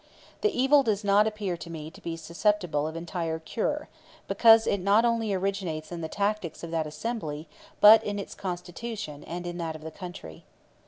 The 0.41 0.49
evil 0.59 0.81
does 0.81 1.03
not 1.03 1.27
appear 1.27 1.55
to 1.57 1.69
me 1.69 1.91
to 1.91 2.01
be 2.01 2.17
susceptible 2.17 2.87
of 2.87 2.95
entire 2.95 3.37
cure, 3.37 3.87
because 4.27 4.65
it 4.65 4.79
not 4.79 5.05
only 5.05 5.31
originates 5.31 5.91
in 5.91 6.01
the 6.01 6.07
tactics 6.09 6.63
of 6.63 6.71
that 6.71 6.87
assembly, 6.87 7.47
but 7.81 8.03
in 8.03 8.17
its 8.17 8.33
constitution 8.33 9.23
and 9.23 9.45
in 9.45 9.59
that 9.59 9.75
of 9.75 9.83
the 9.83 9.91
country. 9.91 10.43